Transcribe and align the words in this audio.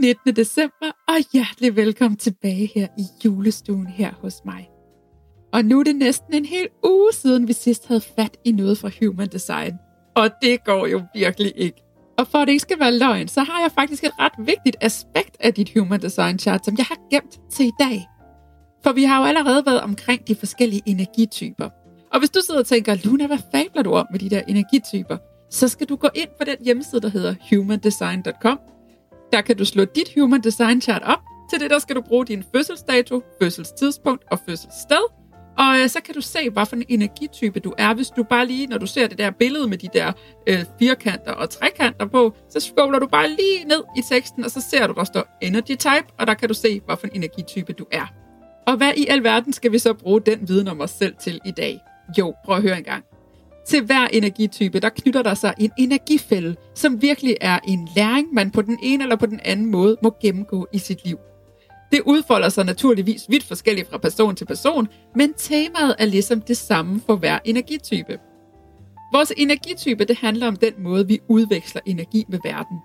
19. 0.00 0.32
december, 0.32 0.79
og 1.10 1.16
hjertelig 1.32 1.76
velkommen 1.76 2.16
tilbage 2.16 2.70
her 2.74 2.86
i 2.98 3.04
julestuen 3.24 3.86
her 3.86 4.12
hos 4.20 4.34
mig. 4.44 4.70
Og 5.52 5.64
nu 5.64 5.80
er 5.80 5.84
det 5.84 5.96
næsten 5.96 6.34
en 6.34 6.44
hel 6.44 6.68
uge 6.84 7.12
siden, 7.12 7.48
vi 7.48 7.52
sidst 7.52 7.86
havde 7.86 8.00
fat 8.00 8.36
i 8.44 8.52
noget 8.52 8.78
fra 8.78 8.90
Human 9.00 9.28
Design. 9.28 9.72
Og 10.16 10.30
det 10.42 10.64
går 10.64 10.86
jo 10.86 11.02
virkelig 11.14 11.52
ikke. 11.56 11.82
Og 12.18 12.26
for 12.26 12.38
at 12.38 12.46
det 12.46 12.52
ikke 12.52 12.62
skal 12.62 12.80
være 12.80 12.98
løgn, 12.98 13.28
så 13.28 13.40
har 13.40 13.60
jeg 13.60 13.72
faktisk 13.72 14.04
et 14.04 14.18
ret 14.18 14.46
vigtigt 14.46 14.76
aspekt 14.80 15.36
af 15.40 15.54
dit 15.54 15.72
Human 15.78 16.02
Design 16.02 16.38
chart, 16.38 16.64
som 16.64 16.74
jeg 16.78 16.86
har 16.86 16.98
gemt 17.10 17.40
til 17.50 17.66
i 17.66 17.72
dag. 17.80 18.08
For 18.82 18.92
vi 18.92 19.04
har 19.04 19.18
jo 19.20 19.24
allerede 19.24 19.66
været 19.66 19.80
omkring 19.80 20.28
de 20.28 20.34
forskellige 20.34 20.82
energityper. 20.86 21.68
Og 22.12 22.18
hvis 22.18 22.30
du 22.30 22.40
sidder 22.46 22.60
og 22.60 22.66
tænker, 22.66 22.96
Luna, 23.04 23.26
hvad 23.26 23.38
fabler 23.52 23.82
du 23.82 23.92
om 23.92 24.06
med 24.10 24.18
de 24.18 24.30
der 24.30 24.42
energityper? 24.48 25.16
Så 25.50 25.68
skal 25.68 25.86
du 25.86 25.96
gå 25.96 26.08
ind 26.14 26.28
på 26.38 26.44
den 26.44 26.56
hjemmeside, 26.64 27.00
der 27.00 27.08
hedder 27.08 27.34
humandesign.com, 27.50 28.58
der 29.32 29.40
kan 29.40 29.56
du 29.56 29.64
slå 29.64 29.84
dit 29.84 30.12
Human 30.16 30.40
Design 30.40 30.80
Chart 30.80 31.02
op. 31.02 31.18
Til 31.50 31.60
det 31.60 31.70
der 31.70 31.78
skal 31.78 31.96
du 31.96 32.00
bruge 32.00 32.26
din 32.26 32.44
fødselsdato, 32.54 33.22
fødselstidspunkt 33.42 34.24
og 34.30 34.38
fødselssted. 34.48 35.20
Og 35.58 35.80
øh, 35.80 35.88
så 35.88 36.00
kan 36.04 36.14
du 36.14 36.20
se, 36.20 36.50
hvad 36.50 36.66
for 36.66 36.76
en 36.76 36.84
energitype 36.88 37.60
du 37.60 37.74
er. 37.78 37.94
Hvis 37.94 38.08
du 38.08 38.22
bare 38.22 38.46
lige, 38.46 38.66
når 38.66 38.78
du 38.78 38.86
ser 38.86 39.06
det 39.06 39.18
der 39.18 39.30
billede 39.30 39.68
med 39.68 39.78
de 39.78 39.88
der 39.92 40.12
øh, 40.46 40.64
firkanter 40.78 41.32
og 41.32 41.50
trekanter 41.50 42.06
på, 42.06 42.34
så 42.50 42.60
scroller 42.60 42.98
du 42.98 43.06
bare 43.06 43.28
lige 43.28 43.64
ned 43.64 43.82
i 43.96 44.02
teksten, 44.10 44.44
og 44.44 44.50
så 44.50 44.60
ser 44.70 44.86
du, 44.86 44.92
der 44.92 45.04
står 45.04 45.38
Energy 45.42 45.76
Type, 45.76 46.06
og 46.18 46.26
der 46.26 46.34
kan 46.34 46.48
du 46.48 46.54
se, 46.54 46.80
hvad 46.86 46.96
for 46.96 47.06
en 47.06 47.12
energitype 47.14 47.72
du 47.72 47.86
er. 47.92 48.06
Og 48.66 48.76
hvad 48.76 48.92
i 48.96 49.06
alverden 49.06 49.52
skal 49.52 49.72
vi 49.72 49.78
så 49.78 49.94
bruge 49.94 50.20
den 50.20 50.48
viden 50.48 50.68
om 50.68 50.80
os 50.80 50.90
selv 50.90 51.14
til 51.20 51.40
i 51.46 51.50
dag? 51.50 51.80
Jo, 52.18 52.34
prøv 52.44 52.56
at 52.56 52.62
høre 52.62 52.78
en 52.78 52.84
gang. 52.84 53.04
Til 53.70 53.84
hver 53.84 54.06
energitype, 54.06 54.80
der 54.80 54.88
knytter 54.88 55.22
der 55.22 55.34
sig 55.34 55.54
en 55.58 55.70
energifælde, 55.78 56.56
som 56.74 57.02
virkelig 57.02 57.36
er 57.40 57.58
en 57.64 57.88
læring, 57.96 58.34
man 58.34 58.50
på 58.50 58.62
den 58.62 58.78
ene 58.82 59.04
eller 59.04 59.16
på 59.16 59.26
den 59.26 59.40
anden 59.44 59.66
måde 59.66 59.96
må 60.02 60.14
gennemgå 60.22 60.66
i 60.72 60.78
sit 60.78 61.04
liv. 61.04 61.18
Det 61.92 62.00
udfolder 62.06 62.48
sig 62.48 62.64
naturligvis 62.64 63.26
vidt 63.28 63.44
forskelligt 63.44 63.90
fra 63.90 63.98
person 63.98 64.36
til 64.36 64.44
person, 64.44 64.88
men 65.16 65.34
temaet 65.34 65.94
er 65.98 66.04
ligesom 66.04 66.40
det 66.40 66.56
samme 66.56 67.00
for 67.06 67.16
hver 67.16 67.38
energitype. 67.44 68.18
Vores 69.12 69.32
energitype 69.36 70.04
det 70.04 70.16
handler 70.16 70.46
om 70.46 70.56
den 70.56 70.72
måde, 70.78 71.06
vi 71.06 71.18
udveksler 71.28 71.80
energi 71.86 72.24
med 72.28 72.38
verden. 72.44 72.78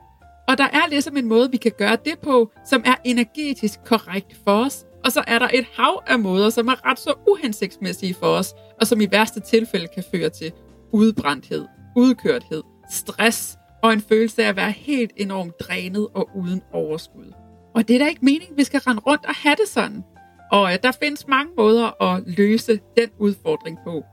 Og 0.48 0.58
der 0.58 0.68
er 0.74 0.90
ligesom 0.90 1.18
en 1.18 1.28
måde, 1.28 1.52
vi 1.52 1.58
kan 1.58 1.72
gøre 1.78 1.98
det 2.06 2.20
på, 2.20 2.52
som 2.70 2.84
er 2.86 2.96
energetisk 3.06 3.80
korrekt 3.86 4.38
for 4.44 4.66
os, 4.66 4.86
og 5.06 5.12
så 5.12 5.24
er 5.28 5.40
der 5.40 5.50
et 5.54 5.66
hav 5.74 6.04
af 6.08 6.20
måder, 6.20 6.50
som 6.50 6.68
er 6.68 6.90
ret 6.90 7.00
så 7.00 7.14
uhensigtsmæssige 7.28 8.14
for 8.14 8.28
os, 8.28 8.54
og 8.82 8.88
som 8.88 9.02
i 9.02 9.08
værste 9.12 9.40
tilfælde 9.40 9.88
kan 9.96 10.04
føre 10.12 10.30
til 10.30 10.52
udbrændthed, 10.96 11.66
udkørthed, 11.96 12.64
stress 12.92 13.58
og 13.84 13.94
en 13.94 14.02
følelse 14.02 14.44
af 14.44 14.50
at 14.50 14.56
være 14.56 14.72
helt 14.72 15.12
enormt 15.18 15.60
drænet 15.60 16.08
og 16.14 16.30
uden 16.36 16.62
overskud. 16.74 17.34
Og 17.76 17.88
det 17.88 17.96
er 17.96 18.00
da 18.00 18.08
ikke 18.08 18.26
meningen, 18.26 18.58
vi 18.58 18.64
skal 18.64 18.80
rende 18.80 19.02
rundt 19.02 19.26
og 19.26 19.36
have 19.36 19.56
det 19.56 19.68
sådan. 19.68 20.04
Og 20.52 20.74
øh, 20.74 20.78
der 20.84 20.92
findes 20.92 21.28
mange 21.28 21.52
måder 21.58 22.04
at 22.04 22.24
løse 22.28 22.80
den 22.98 23.10
udfordring 23.20 23.78
på. 23.84 24.04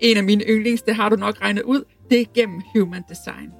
En 0.00 0.16
af 0.16 0.24
mine 0.24 0.44
yndlings, 0.44 0.82
det 0.82 0.94
har 0.94 1.08
du 1.08 1.16
nok 1.16 1.40
regnet 1.40 1.62
ud, 1.62 1.84
det 2.10 2.20
er 2.20 2.24
gennem 2.34 2.60
Human 2.74 3.04
Design. 3.08 3.59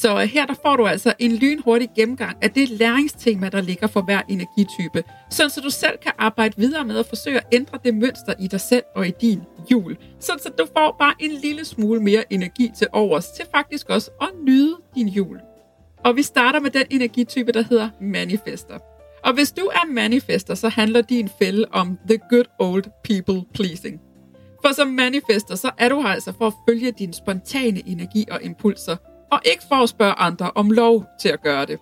Så 0.00 0.20
øh, 0.20 0.28
her 0.28 0.46
der 0.46 0.54
får 0.62 0.76
du 0.76 0.86
altså 0.86 1.12
en 1.18 1.32
lynhurtig 1.36 1.88
gennemgang 1.96 2.36
af 2.42 2.50
det 2.50 2.68
læringstema, 2.68 3.48
der 3.48 3.60
ligger 3.60 3.86
for 3.86 4.00
hver 4.00 4.22
energitype, 4.28 5.02
sådan 5.30 5.50
så 5.50 5.60
du 5.60 5.70
selv 5.70 5.98
kan 6.02 6.12
arbejde 6.18 6.54
videre 6.56 6.84
med 6.84 6.98
at 6.98 7.06
forsøge 7.06 7.36
at 7.36 7.46
ændre 7.52 7.78
det 7.84 7.94
mønster 7.94 8.34
i 8.40 8.46
dig 8.46 8.60
selv 8.60 8.84
og 8.96 9.08
i 9.08 9.12
din 9.20 9.42
jul, 9.70 9.96
sådan 10.20 10.40
så 10.40 10.50
du 10.58 10.66
får 10.76 10.96
bare 10.98 11.14
en 11.18 11.30
lille 11.30 11.64
smule 11.64 12.00
mere 12.00 12.32
energi 12.32 12.70
til 12.76 12.86
overs 12.92 13.26
til 13.28 13.44
faktisk 13.54 13.90
også 13.90 14.10
at 14.20 14.28
nyde 14.46 14.76
din 14.94 15.08
jul. 15.08 15.40
Og 16.04 16.16
vi 16.16 16.22
starter 16.22 16.60
med 16.60 16.70
den 16.70 16.84
energitype, 16.90 17.52
der 17.52 17.62
hedder 17.62 17.88
manifester. 18.00 18.78
Og 19.24 19.34
hvis 19.34 19.52
du 19.52 19.62
er 19.66 19.92
manifester, 19.92 20.54
så 20.54 20.68
handler 20.68 21.00
din 21.00 21.28
fælde 21.38 21.64
om 21.72 21.98
the 22.08 22.18
good 22.30 22.44
old 22.58 22.84
people 23.04 23.44
pleasing. 23.54 24.00
For 24.64 24.74
som 24.74 24.88
manifester, 24.88 25.54
så 25.54 25.70
er 25.78 25.88
du 25.88 26.00
her 26.00 26.08
altså 26.08 26.32
for 26.38 26.46
at 26.46 26.52
følge 26.68 26.90
din 26.90 27.12
spontane 27.12 27.88
energi 27.88 28.24
og 28.30 28.42
impulser, 28.42 28.96
og 29.30 29.40
ikke 29.44 29.62
for 29.68 29.74
at 29.74 29.88
spørge 29.88 30.12
andre 30.12 30.50
om 30.54 30.70
lov 30.70 31.04
til 31.20 31.28
at 31.28 31.42
gøre 31.42 31.66
det. 31.66 31.78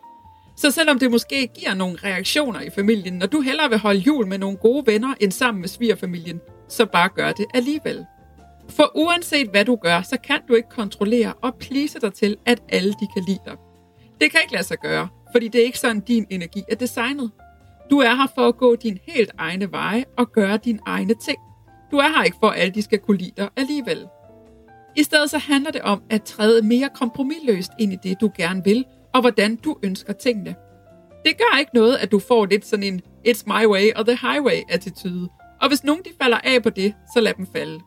Så 0.56 0.70
selvom 0.70 0.98
det 0.98 1.10
måske 1.10 1.46
giver 1.46 1.74
nogle 1.74 1.98
reaktioner 2.04 2.60
i 2.60 2.70
familien, 2.70 3.14
når 3.14 3.26
du 3.26 3.40
hellere 3.40 3.68
vil 3.68 3.78
holde 3.78 4.00
jul 4.00 4.26
med 4.26 4.38
nogle 4.38 4.56
gode 4.56 4.86
venner 4.86 5.14
end 5.20 5.32
sammen 5.32 5.60
med 5.60 5.68
svigerfamilien, 5.68 6.40
så 6.68 6.86
bare 6.86 7.08
gør 7.08 7.32
det 7.32 7.46
alligevel. 7.54 8.06
For 8.68 8.90
uanset 8.94 9.48
hvad 9.48 9.64
du 9.64 9.76
gør, 9.76 10.02
så 10.02 10.16
kan 10.24 10.40
du 10.48 10.54
ikke 10.54 10.68
kontrollere 10.68 11.32
og 11.32 11.54
plise 11.54 12.00
dig 12.00 12.14
til, 12.14 12.36
at 12.46 12.62
alle 12.68 12.92
de 12.92 13.06
kan 13.14 13.24
lide 13.28 13.40
dig. 13.44 13.56
Det 14.20 14.30
kan 14.30 14.40
ikke 14.42 14.52
lade 14.52 14.64
sig 14.64 14.78
gøre, 14.78 15.08
fordi 15.32 15.48
det 15.48 15.60
er 15.60 15.64
ikke 15.64 15.78
sådan, 15.78 16.00
din 16.00 16.26
energi 16.30 16.62
er 16.68 16.74
designet. 16.74 17.30
Du 17.90 17.98
er 17.98 18.14
her 18.14 18.26
for 18.34 18.48
at 18.48 18.56
gå 18.56 18.76
din 18.76 18.98
helt 19.06 19.30
egne 19.38 19.72
veje 19.72 20.04
og 20.18 20.32
gøre 20.32 20.56
dine 20.56 20.78
egne 20.86 21.14
ting. 21.14 21.38
Du 21.90 21.96
er 21.96 22.08
her 22.08 22.22
ikke 22.22 22.36
for, 22.40 22.48
at 22.48 22.60
alle 22.60 22.74
de 22.74 22.82
skal 22.82 22.98
kunne 22.98 23.16
lide 23.16 23.32
dig 23.36 23.48
alligevel. 23.56 24.06
I 24.96 25.02
stedet 25.02 25.30
så 25.30 25.38
handler 25.38 25.70
det 25.70 25.80
om 25.80 26.02
at 26.10 26.22
træde 26.22 26.62
mere 26.62 26.88
kompromilløst 26.94 27.70
ind 27.78 27.92
i 27.92 27.96
det, 28.02 28.20
du 28.20 28.30
gerne 28.36 28.64
vil, 28.64 28.84
og 29.14 29.20
hvordan 29.20 29.56
du 29.56 29.76
ønsker 29.82 30.12
tingene. 30.12 30.54
Det 31.24 31.38
gør 31.38 31.58
ikke 31.58 31.74
noget, 31.74 31.96
at 31.96 32.12
du 32.12 32.18
får 32.18 32.46
lidt 32.46 32.66
sådan 32.66 32.82
en 32.82 33.00
it's 33.28 33.42
my 33.46 33.66
way 33.66 33.90
or 33.96 34.02
the 34.02 34.18
highway 34.22 34.62
attitude. 34.68 35.28
Og 35.60 35.68
hvis 35.68 35.84
nogen 35.84 36.02
de 36.04 36.10
falder 36.22 36.38
af 36.44 36.62
på 36.62 36.70
det, 36.70 36.94
så 37.14 37.20
lad 37.20 37.34
dem 37.34 37.46
falde. 37.56 37.80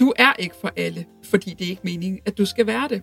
Du 0.00 0.12
er 0.16 0.32
ikke 0.38 0.54
for 0.60 0.72
alle, 0.76 1.04
fordi 1.24 1.50
det 1.58 1.64
er 1.64 1.70
ikke 1.70 1.82
meningen, 1.84 2.20
at 2.26 2.38
du 2.38 2.44
skal 2.44 2.66
være 2.66 2.88
det. 2.88 3.02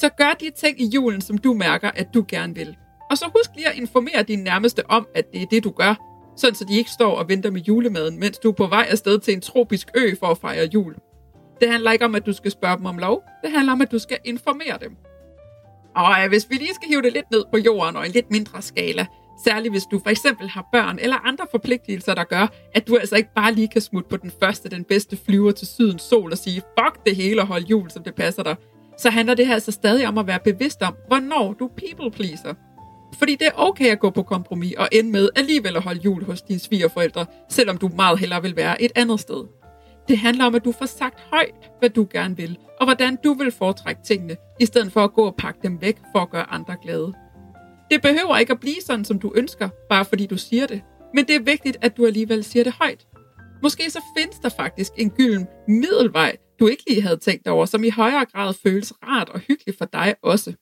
Så 0.00 0.08
gør 0.08 0.32
de 0.40 0.50
ting 0.56 0.80
i 0.80 0.86
julen, 0.86 1.20
som 1.20 1.38
du 1.38 1.54
mærker, 1.54 1.90
at 1.94 2.14
du 2.14 2.24
gerne 2.28 2.54
vil. 2.54 2.76
Og 3.10 3.18
så 3.18 3.24
husk 3.36 3.50
lige 3.56 3.68
at 3.68 3.76
informere 3.76 4.22
dine 4.22 4.44
nærmeste 4.44 4.90
om, 4.90 5.06
at 5.14 5.32
det 5.32 5.42
er 5.42 5.46
det, 5.50 5.64
du 5.64 5.70
gør, 5.70 5.94
sådan 6.36 6.54
så 6.54 6.64
de 6.64 6.78
ikke 6.78 6.90
står 6.90 7.16
og 7.16 7.28
venter 7.28 7.50
med 7.50 7.60
julemaden, 7.60 8.18
mens 8.18 8.38
du 8.38 8.48
er 8.48 8.52
på 8.52 8.66
vej 8.66 8.86
afsted 8.90 9.18
til 9.18 9.34
en 9.34 9.40
tropisk 9.40 9.88
ø 9.96 10.14
for 10.20 10.26
at 10.26 10.38
fejre 10.38 10.68
jul. 10.74 10.94
Det 11.60 11.70
handler 11.70 11.92
ikke 11.92 12.04
om, 12.04 12.14
at 12.14 12.26
du 12.26 12.32
skal 12.32 12.50
spørge 12.50 12.76
dem 12.76 12.86
om 12.86 12.98
lov. 12.98 13.22
Det 13.44 13.52
handler 13.52 13.72
om, 13.72 13.82
at 13.82 13.90
du 13.90 13.98
skal 13.98 14.18
informere 14.24 14.78
dem. 14.80 14.96
Og 15.96 16.22
øh, 16.22 16.28
hvis 16.28 16.46
vi 16.50 16.54
lige 16.54 16.74
skal 16.74 16.88
hive 16.88 17.02
det 17.02 17.12
lidt 17.12 17.30
ned 17.30 17.44
på 17.52 17.58
jorden 17.58 17.96
og 17.96 18.06
i 18.06 18.08
lidt 18.08 18.30
mindre 18.30 18.62
skala, 18.62 19.06
særligt 19.44 19.72
hvis 19.72 19.82
du 19.84 19.98
for 19.98 20.10
eksempel 20.10 20.48
har 20.48 20.68
børn 20.72 20.98
eller 21.00 21.16
andre 21.16 21.46
forpligtelser, 21.50 22.14
der 22.14 22.24
gør, 22.24 22.46
at 22.74 22.88
du 22.88 22.96
altså 22.96 23.16
ikke 23.16 23.34
bare 23.34 23.52
lige 23.52 23.68
kan 23.68 23.80
smutte 23.80 24.08
på 24.08 24.16
den 24.16 24.32
første, 24.42 24.68
den 24.68 24.84
bedste 24.84 25.16
flyver 25.26 25.52
til 25.52 25.66
sydens 25.66 26.02
sol 26.02 26.32
og 26.32 26.38
sige, 26.38 26.62
fuck 26.78 27.06
det 27.06 27.16
hele 27.16 27.40
og 27.40 27.46
hold 27.46 27.64
jul, 27.64 27.90
som 27.90 28.02
det 28.02 28.14
passer 28.14 28.42
dig, 28.42 28.56
så 28.98 29.10
handler 29.10 29.34
det 29.34 29.46
her 29.46 29.54
altså 29.54 29.72
stadig 29.72 30.08
om 30.08 30.18
at 30.18 30.26
være 30.26 30.38
bevidst 30.44 30.82
om, 30.82 30.96
hvornår 31.06 31.52
du 31.52 31.70
people 31.76 32.10
pleaser. 32.10 32.54
Fordi 33.18 33.34
det 33.34 33.46
er 33.46 33.52
okay 33.56 33.86
at 33.86 34.00
gå 34.00 34.10
på 34.10 34.22
kompromis 34.22 34.74
og 34.78 34.88
ende 34.92 35.10
med 35.10 35.28
alligevel 35.36 35.76
at 35.76 35.82
holde 35.82 36.00
jul 36.00 36.24
hos 36.24 36.42
dine 36.42 36.60
svigerforældre, 36.60 37.26
selvom 37.48 37.78
du 37.78 37.90
meget 37.96 38.18
hellere 38.18 38.42
vil 38.42 38.56
være 38.56 38.82
et 38.82 38.92
andet 38.96 39.20
sted. 39.20 39.59
Det 40.10 40.18
handler 40.18 40.44
om, 40.44 40.54
at 40.54 40.64
du 40.64 40.72
får 40.72 40.86
sagt 40.86 41.20
højt, 41.20 41.70
hvad 41.78 41.90
du 41.90 42.06
gerne 42.10 42.36
vil, 42.36 42.58
og 42.80 42.86
hvordan 42.86 43.18
du 43.24 43.34
vil 43.34 43.52
foretrække 43.52 44.00
tingene, 44.04 44.36
i 44.60 44.66
stedet 44.66 44.92
for 44.92 45.04
at 45.04 45.12
gå 45.12 45.26
og 45.26 45.36
pakke 45.36 45.60
dem 45.62 45.80
væk 45.80 45.98
for 46.12 46.20
at 46.20 46.30
gøre 46.30 46.50
andre 46.50 46.76
glade. 46.82 47.12
Det 47.90 48.02
behøver 48.02 48.36
ikke 48.36 48.52
at 48.52 48.60
blive 48.60 48.80
sådan, 48.86 49.04
som 49.04 49.18
du 49.18 49.32
ønsker, 49.36 49.68
bare 49.88 50.04
fordi 50.04 50.26
du 50.26 50.36
siger 50.36 50.66
det. 50.66 50.82
Men 51.14 51.24
det 51.24 51.36
er 51.36 51.40
vigtigt, 51.40 51.76
at 51.80 51.96
du 51.96 52.06
alligevel 52.06 52.44
siger 52.44 52.64
det 52.64 52.72
højt. 52.72 53.06
Måske 53.62 53.90
så 53.90 54.00
findes 54.18 54.38
der 54.38 54.48
faktisk 54.48 54.92
en 54.96 55.10
gylden 55.10 55.46
middelvej, 55.68 56.36
du 56.60 56.66
ikke 56.66 56.82
lige 56.88 57.02
havde 57.02 57.16
tænkt 57.16 57.48
over, 57.48 57.66
som 57.66 57.84
i 57.84 57.90
højere 57.90 58.24
grad 58.24 58.54
føles 58.62 58.92
rart 59.02 59.28
og 59.28 59.40
hyggeligt 59.40 59.78
for 59.78 59.84
dig 59.84 60.14
også. 60.22 60.52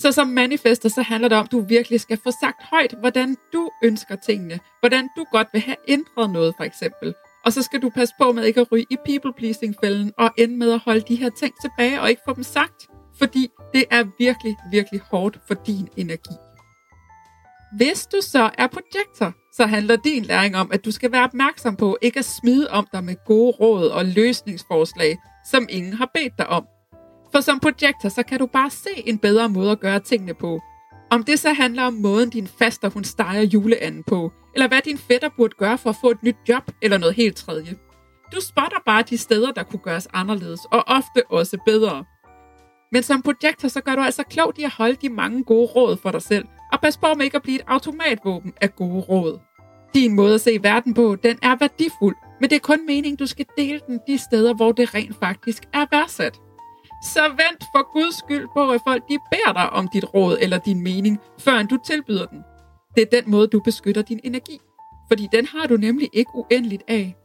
Så 0.00 0.12
som 0.12 0.28
manifester, 0.28 0.88
så 0.88 1.02
handler 1.02 1.28
det 1.28 1.38
om, 1.38 1.44
at 1.44 1.52
du 1.52 1.60
virkelig 1.60 2.00
skal 2.00 2.18
få 2.24 2.30
sagt 2.40 2.62
højt, 2.62 2.94
hvordan 3.00 3.36
du 3.52 3.70
ønsker 3.84 4.16
tingene, 4.16 4.60
hvordan 4.80 5.08
du 5.16 5.24
godt 5.32 5.48
vil 5.52 5.60
have 5.60 5.76
ændret 5.88 6.30
noget 6.30 6.54
for 6.56 6.64
eksempel, 6.64 7.14
og 7.46 7.52
så 7.52 7.62
skal 7.62 7.82
du 7.82 7.88
passe 7.88 8.14
på 8.20 8.32
med 8.32 8.44
ikke 8.44 8.60
at 8.60 8.72
ryge 8.72 8.86
i 8.90 8.96
people-pleasing-fælden 9.08 10.12
og 10.18 10.30
ende 10.38 10.56
med 10.56 10.72
at 10.72 10.78
holde 10.78 11.00
de 11.08 11.16
her 11.16 11.30
ting 11.30 11.54
tilbage 11.60 12.00
og 12.00 12.10
ikke 12.10 12.22
få 12.28 12.34
dem 12.34 12.42
sagt, 12.42 12.88
fordi 13.18 13.48
det 13.74 13.84
er 13.90 14.04
virkelig, 14.18 14.56
virkelig 14.70 15.00
hårdt 15.10 15.38
for 15.46 15.54
din 15.54 15.88
energi. 15.96 16.36
Hvis 17.76 18.06
du 18.06 18.16
så 18.20 18.50
er 18.58 18.66
projektor, 18.66 19.32
så 19.56 19.66
handler 19.66 19.96
din 19.96 20.22
læring 20.22 20.56
om, 20.56 20.70
at 20.72 20.84
du 20.84 20.90
skal 20.90 21.12
være 21.12 21.24
opmærksom 21.24 21.76
på 21.76 21.98
ikke 22.02 22.18
at 22.18 22.24
smide 22.24 22.70
om 22.70 22.86
dig 22.92 23.04
med 23.04 23.14
gode 23.26 23.50
råd 23.50 23.88
og 23.88 24.04
løsningsforslag, 24.04 25.16
som 25.50 25.66
ingen 25.70 25.92
har 25.92 26.10
bedt 26.14 26.38
dig 26.38 26.46
om. 26.48 26.64
For 27.32 27.40
som 27.40 27.60
projektor, 27.60 28.08
så 28.08 28.22
kan 28.22 28.38
du 28.38 28.46
bare 28.46 28.70
se 28.70 28.90
en 29.08 29.18
bedre 29.18 29.48
måde 29.48 29.70
at 29.70 29.80
gøre 29.80 30.00
tingene 30.00 30.34
på. 30.34 30.60
Om 31.10 31.24
det 31.24 31.38
så 31.38 31.52
handler 31.52 31.82
om 31.82 31.94
måden, 31.94 32.30
din 32.30 32.46
faster 32.46 32.90
hun 32.90 33.04
steger 33.04 33.42
juleanden 33.42 34.02
på, 34.02 34.32
eller 34.56 34.68
hvad 34.68 34.82
din 34.82 34.98
fætter 34.98 35.28
burde 35.36 35.54
gøre 35.58 35.78
for 35.78 35.90
at 35.90 35.96
få 36.00 36.10
et 36.10 36.22
nyt 36.22 36.36
job, 36.48 36.70
eller 36.82 36.98
noget 36.98 37.14
helt 37.14 37.36
tredje. 37.36 37.74
Du 38.34 38.40
spotter 38.40 38.78
bare 38.86 39.02
de 39.02 39.18
steder, 39.18 39.52
der 39.52 39.62
kunne 39.62 39.80
gøres 39.80 40.08
anderledes, 40.12 40.60
og 40.72 40.84
ofte 40.86 41.26
også 41.30 41.58
bedre. 41.66 42.04
Men 42.92 43.02
som 43.02 43.22
projektor, 43.22 43.68
så 43.68 43.80
gør 43.80 43.94
du 43.94 44.02
altså 44.02 44.22
klogt 44.22 44.58
i 44.58 44.64
at 44.64 44.70
holde 44.70 44.96
de 45.02 45.08
mange 45.08 45.44
gode 45.44 45.66
råd 45.66 45.96
for 45.96 46.10
dig 46.10 46.22
selv, 46.22 46.44
og 46.72 46.80
pas 46.80 46.96
på 46.96 47.06
med 47.16 47.24
ikke 47.24 47.36
at 47.36 47.42
blive 47.42 47.58
et 47.58 47.64
automatvåben 47.66 48.52
af 48.60 48.76
gode 48.76 49.00
råd. 49.00 49.38
Din 49.94 50.14
måde 50.14 50.34
at 50.34 50.40
se 50.40 50.58
verden 50.62 50.94
på, 50.94 51.16
den 51.22 51.38
er 51.42 51.56
værdifuld, 51.56 52.16
men 52.40 52.50
det 52.50 52.56
er 52.56 52.60
kun 52.60 52.86
meningen, 52.86 53.16
du 53.16 53.26
skal 53.26 53.46
dele 53.58 53.80
den 53.86 54.00
de 54.06 54.18
steder, 54.18 54.54
hvor 54.54 54.72
det 54.72 54.94
rent 54.94 55.16
faktisk 55.20 55.62
er 55.72 55.86
værdsat. 55.90 56.40
Så 57.02 57.22
vent 57.28 57.64
for 57.74 57.92
guds 57.92 58.18
skyld 58.18 58.46
på, 58.56 58.70
at 58.70 58.80
folk 58.86 59.02
de 59.08 59.18
beder 59.30 59.52
dig 59.52 59.70
om 59.70 59.88
dit 59.88 60.14
råd 60.14 60.38
eller 60.40 60.58
din 60.58 60.82
mening, 60.82 61.18
før 61.38 61.62
du 61.62 61.78
tilbyder 61.86 62.26
den. 62.26 62.44
Det 62.96 63.02
er 63.02 63.20
den 63.20 63.30
måde, 63.30 63.46
du 63.46 63.60
beskytter 63.60 64.02
din 64.02 64.20
energi. 64.24 64.58
Fordi 65.08 65.28
den 65.32 65.46
har 65.46 65.66
du 65.66 65.76
nemlig 65.76 66.08
ikke 66.12 66.30
uendeligt 66.34 66.82
af. 66.88 67.16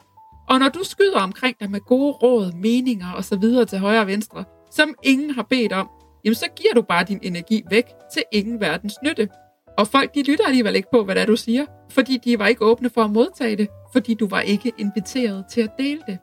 Og 0.50 0.60
når 0.60 0.70
du 0.70 0.84
skyder 0.84 1.20
omkring 1.20 1.60
dig 1.60 1.72
med 1.72 1.80
gode 1.80 2.12
råd, 2.12 2.54
meninger 2.54 3.14
osv. 3.14 3.68
til 3.68 3.80
højre 3.80 4.02
og 4.02 4.08
venstre, 4.08 4.44
som 4.72 4.96
ingen 5.04 5.30
har 5.30 5.44
bedt 5.44 5.74
om, 5.74 5.90
jamen 6.26 6.36
så 6.36 6.46
giver 6.56 6.74
du 6.74 6.82
bare 6.82 7.04
din 7.04 7.20
energi 7.22 7.64
væk 7.70 7.86
til 8.14 8.24
ingen 8.32 8.60
verdens 8.60 8.96
nytte. 9.04 9.30
Og 9.78 9.88
folk 9.88 10.16
de 10.16 10.24
lytter 10.24 10.46
alligevel 10.46 10.76
ikke 10.76 10.88
på, 10.92 11.04
hvad 11.04 11.16
det 11.16 11.22
er, 11.22 11.26
du 11.26 11.36
siger, 11.36 11.66
fordi 11.90 12.18
de 12.26 12.40
var 12.40 12.48
ikke 12.48 12.66
åbne 12.66 12.90
for 12.90 13.04
at 13.04 13.12
modtage 13.12 13.56
det, 13.56 13.68
fordi 13.94 14.14
du 14.14 14.28
var 14.28 14.42
ikke 14.42 14.72
inviteret 14.78 15.46
til 15.52 15.62
at 15.62 15.72
dele 15.80 16.02
det. 16.08 16.18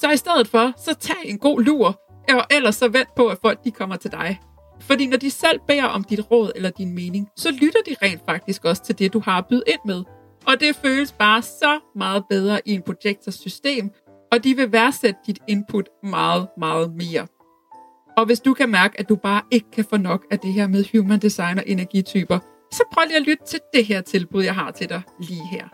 Så 0.00 0.10
i 0.10 0.16
stedet 0.16 0.48
for, 0.48 0.72
så 0.76 0.94
tag 0.94 1.16
en 1.24 1.38
god 1.38 1.60
lur, 1.60 2.00
og 2.32 2.44
ellers 2.50 2.76
så 2.76 2.88
vent 2.88 3.14
på, 3.16 3.26
at 3.28 3.38
folk 3.42 3.64
de 3.64 3.70
kommer 3.70 3.96
til 3.96 4.12
dig. 4.12 4.40
Fordi 4.86 5.06
når 5.06 5.16
de 5.16 5.30
selv 5.30 5.60
beder 5.68 5.84
om 5.84 6.04
dit 6.04 6.30
råd 6.30 6.52
eller 6.56 6.70
din 6.70 6.94
mening, 6.94 7.28
så 7.36 7.50
lytter 7.50 7.80
de 7.86 7.96
rent 8.02 8.20
faktisk 8.28 8.64
også 8.64 8.84
til 8.84 8.98
det, 8.98 9.12
du 9.12 9.20
har 9.20 9.40
bydet 9.40 9.64
ind 9.66 9.80
med. 9.86 10.04
Og 10.46 10.60
det 10.60 10.76
føles 10.76 11.12
bare 11.12 11.42
så 11.42 11.80
meget 11.96 12.24
bedre 12.30 12.60
i 12.64 12.72
en 12.72 12.82
projektors 12.82 13.34
system, 13.34 13.90
og 14.32 14.44
de 14.44 14.56
vil 14.56 14.72
værdsætte 14.72 15.20
dit 15.26 15.38
input 15.48 15.88
meget, 16.02 16.48
meget 16.58 16.92
mere. 16.94 17.26
Og 18.16 18.26
hvis 18.26 18.40
du 18.40 18.54
kan 18.54 18.68
mærke, 18.68 19.00
at 19.00 19.08
du 19.08 19.16
bare 19.16 19.42
ikke 19.50 19.70
kan 19.72 19.84
få 19.90 19.96
nok 19.96 20.26
af 20.30 20.38
det 20.38 20.52
her 20.52 20.66
med 20.66 20.84
human 20.92 21.18
design 21.18 21.58
og 21.58 21.64
energityper, 21.66 22.38
så 22.72 22.82
prøv 22.92 23.04
lige 23.06 23.16
at 23.16 23.22
lytte 23.22 23.44
til 23.46 23.60
det 23.74 23.84
her 23.84 24.00
tilbud, 24.00 24.44
jeg 24.44 24.54
har 24.54 24.70
til 24.70 24.88
dig 24.88 25.02
lige 25.20 25.46
her. 25.50 25.68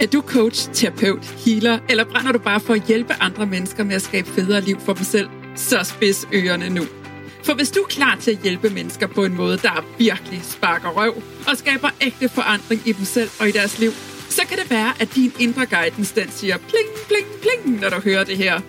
Er 0.00 0.06
du 0.06 0.20
coach, 0.20 0.72
terapeut, 0.72 1.24
healer, 1.24 1.78
eller 1.90 2.04
brænder 2.04 2.32
du 2.32 2.38
bare 2.38 2.60
for 2.60 2.74
at 2.74 2.82
hjælpe 2.82 3.14
andre 3.20 3.46
mennesker 3.46 3.84
med 3.84 3.94
at 3.94 4.02
skabe 4.02 4.28
federe 4.28 4.60
liv 4.60 4.80
for 4.80 4.92
dem 4.92 5.04
selv, 5.04 5.28
så 5.54 5.82
spids 5.82 6.26
ørerne 6.34 6.68
nu. 6.68 7.05
For 7.46 7.54
hvis 7.54 7.70
du 7.70 7.80
er 7.80 7.86
klar 7.86 8.16
til 8.20 8.30
at 8.30 8.38
hjælpe 8.42 8.70
mennesker 8.70 9.06
på 9.06 9.24
en 9.24 9.34
måde, 9.34 9.58
der 9.58 9.84
virkelig 9.98 10.40
sparker 10.44 10.88
røv 10.88 11.22
og 11.48 11.56
skaber 11.56 11.90
ægte 12.00 12.28
forandring 12.28 12.82
i 12.84 12.92
dem 12.92 13.04
selv 13.04 13.30
og 13.40 13.48
i 13.48 13.50
deres 13.50 13.78
liv, 13.78 13.90
så 14.28 14.42
kan 14.48 14.58
det 14.58 14.70
være, 14.70 14.92
at 15.00 15.14
din 15.14 15.32
indre 15.38 15.66
guidance 15.66 16.14
den 16.14 16.30
siger 16.30 16.56
pling, 16.56 16.88
pling, 17.08 17.26
pling, 17.42 17.80
når 17.80 17.88
du 17.88 18.00
hører 18.00 18.24
det 18.24 18.36
her. 18.36 18.60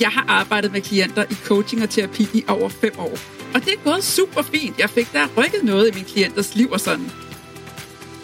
Jeg 0.00 0.08
har 0.08 0.24
arbejdet 0.28 0.72
med 0.72 0.80
klienter 0.80 1.24
i 1.30 1.34
coaching 1.44 1.82
og 1.82 1.90
terapi 1.90 2.28
i 2.34 2.44
over 2.48 2.68
fem 2.68 2.92
år. 2.98 3.18
Og 3.54 3.64
det 3.64 3.72
er 3.72 3.84
gået 3.84 4.04
super 4.04 4.42
fint. 4.42 4.78
Jeg 4.78 4.90
fik 4.90 5.12
der 5.12 5.28
rykket 5.36 5.64
noget 5.64 5.88
i 5.88 5.94
min 5.94 6.04
klienters 6.04 6.54
liv 6.54 6.70
og 6.70 6.80
sådan. 6.80 7.10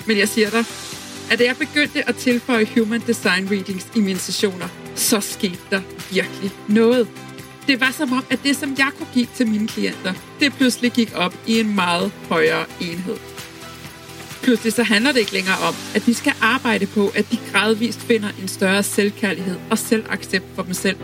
Men 0.06 0.19
jeg 0.19 0.29
siger 0.29 0.50
dig, 0.50 0.64
at 1.31 1.38
da 1.38 1.44
jeg 1.44 1.56
begyndte 1.56 2.08
at 2.08 2.17
tilføje 2.17 2.67
human 2.76 3.02
design 3.06 3.49
readings 3.50 3.87
i 3.96 4.00
mine 4.00 4.19
sessioner, 4.19 4.69
så 4.94 5.20
skete 5.20 5.58
der 5.70 5.81
virkelig 6.11 6.50
noget. 6.69 7.08
Det 7.69 7.81
var 7.81 7.91
som 7.91 8.12
om, 8.12 8.25
at 8.31 8.41
det, 8.43 8.56
som 8.56 8.75
jeg 8.79 8.91
kunne 8.99 9.09
give 9.15 9.26
til 9.35 9.49
mine 9.49 9.69
klienter, 9.69 10.15
det 10.41 10.53
pludselig 10.53 10.93
gik 10.93 11.12
op 11.15 11.35
i 11.47 11.61
en 11.61 11.75
meget 11.75 12.12
højere 12.29 12.65
enhed. 12.81 13.17
Pludselig 14.43 14.73
så 14.73 14.82
handler 14.82 15.12
det 15.12 15.20
ikke 15.20 15.32
længere 15.32 15.59
om, 15.69 15.75
at 15.94 16.06
vi 16.06 16.12
skal 16.12 16.32
arbejde 16.41 16.87
på, 16.87 17.09
at 17.15 17.31
de 17.31 17.38
gradvist 17.53 18.00
finder 18.00 18.29
en 18.43 18.49
større 18.49 18.82
selvkærlighed 18.82 19.56
og 19.70 19.79
selvaccept 19.79 20.44
for 20.55 20.62
dem 20.62 20.75
selv. 20.75 20.97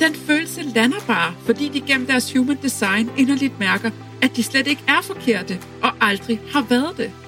Den 0.00 0.14
følelse 0.14 0.62
lander 0.62 1.00
bare, 1.06 1.34
fordi 1.46 1.68
de 1.68 1.80
gennem 1.80 2.06
deres 2.06 2.32
human 2.32 2.58
design 2.62 3.10
inderligt 3.16 3.58
mærker, 3.58 3.90
at 4.22 4.36
de 4.36 4.42
slet 4.42 4.66
ikke 4.66 4.82
er 4.88 5.02
forkerte 5.02 5.58
og 5.82 5.90
aldrig 6.00 6.40
har 6.52 6.66
været 6.68 6.96
det. 6.96 7.25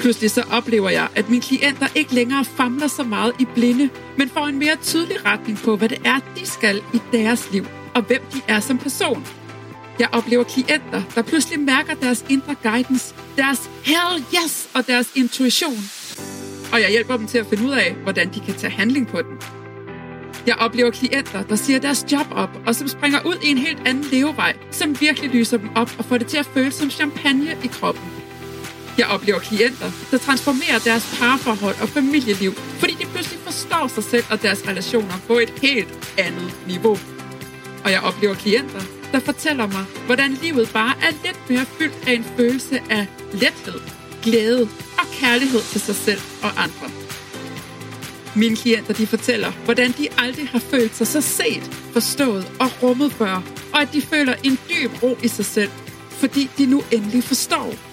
Pludselig 0.00 0.30
så 0.30 0.42
oplever 0.50 0.90
jeg, 0.90 1.08
at 1.14 1.28
mine 1.28 1.42
klienter 1.42 1.86
ikke 1.94 2.14
længere 2.14 2.44
famler 2.44 2.86
så 2.86 3.02
meget 3.02 3.32
i 3.40 3.44
blinde, 3.54 3.88
men 4.16 4.28
får 4.28 4.46
en 4.46 4.58
mere 4.58 4.76
tydelig 4.82 5.24
retning 5.24 5.58
på, 5.58 5.76
hvad 5.76 5.88
det 5.88 5.98
er, 6.04 6.18
de 6.36 6.46
skal 6.46 6.82
i 6.94 7.00
deres 7.12 7.52
liv, 7.52 7.66
og 7.94 8.02
hvem 8.02 8.20
de 8.32 8.40
er 8.48 8.60
som 8.60 8.78
person. 8.78 9.26
Jeg 9.98 10.08
oplever 10.12 10.44
klienter, 10.44 11.02
der 11.14 11.22
pludselig 11.22 11.60
mærker 11.60 11.94
deres 11.94 12.24
indre 12.28 12.54
guidance, 12.62 13.14
deres 13.36 13.70
hell 13.84 14.24
yes 14.34 14.68
og 14.74 14.86
deres 14.86 15.12
intuition. 15.14 15.78
Og 16.72 16.80
jeg 16.80 16.90
hjælper 16.90 17.16
dem 17.16 17.26
til 17.26 17.38
at 17.38 17.46
finde 17.46 17.64
ud 17.64 17.72
af, 17.72 17.94
hvordan 18.02 18.34
de 18.34 18.40
kan 18.40 18.54
tage 18.54 18.72
handling 18.72 19.08
på 19.08 19.22
den. 19.22 19.36
Jeg 20.46 20.56
oplever 20.56 20.90
klienter, 20.90 21.42
der 21.42 21.56
siger 21.56 21.78
deres 21.78 22.06
job 22.12 22.26
op, 22.30 22.50
og 22.66 22.74
som 22.74 22.88
springer 22.88 23.18
ud 23.26 23.36
i 23.42 23.50
en 23.50 23.58
helt 23.58 23.88
anden 23.88 24.04
levevej, 24.12 24.56
som 24.70 25.00
virkelig 25.00 25.30
lyser 25.30 25.56
dem 25.56 25.68
op 25.74 25.90
og 25.98 26.04
får 26.04 26.18
det 26.18 26.26
til 26.26 26.36
at 26.36 26.46
føles 26.46 26.74
som 26.74 26.90
champagne 26.90 27.56
i 27.64 27.66
kroppen. 27.66 28.17
Jeg 28.98 29.06
oplever 29.06 29.38
klienter, 29.38 29.90
der 30.10 30.18
transformerer 30.18 30.78
deres 30.78 31.16
parforhold 31.18 31.76
og 31.82 31.88
familieliv, 31.88 32.52
fordi 32.52 32.92
de 33.00 33.06
pludselig 33.06 33.40
forstår 33.40 33.88
sig 33.94 34.04
selv 34.04 34.24
og 34.30 34.42
deres 34.42 34.68
relationer 34.68 35.14
på 35.26 35.38
et 35.38 35.52
helt 35.62 36.14
andet 36.18 36.52
niveau. 36.66 36.98
Og 37.84 37.90
jeg 37.90 38.00
oplever 38.00 38.34
klienter, 38.34 38.80
der 39.12 39.18
fortæller 39.18 39.66
mig, 39.66 39.84
hvordan 40.06 40.38
livet 40.42 40.70
bare 40.72 40.94
er 41.02 41.10
lidt 41.24 41.50
mere 41.50 41.66
fyldt 41.78 42.08
af 42.08 42.12
en 42.12 42.24
følelse 42.36 42.82
af 42.90 43.06
lethed, 43.32 43.80
glæde 44.22 44.68
og 44.98 45.06
kærlighed 45.12 45.60
til 45.60 45.80
sig 45.80 45.94
selv 45.94 46.20
og 46.42 46.50
andre. 46.56 46.90
Mine 48.36 48.56
klienter 48.56 48.94
de 48.94 49.06
fortæller, 49.06 49.52
hvordan 49.64 49.94
de 49.98 50.08
aldrig 50.18 50.48
har 50.48 50.58
følt 50.58 50.96
sig 50.96 51.06
så 51.06 51.20
set, 51.20 51.70
forstået 51.92 52.52
og 52.60 52.82
rummet 52.82 53.12
før, 53.12 53.42
og 53.72 53.82
at 53.82 53.88
de 53.92 54.02
føler 54.02 54.34
en 54.44 54.58
dyb 54.68 55.02
ro 55.02 55.18
i 55.22 55.28
sig 55.28 55.44
selv, 55.44 55.70
fordi 56.10 56.50
de 56.58 56.66
nu 56.66 56.82
endelig 56.90 57.24
forstår. 57.24 57.87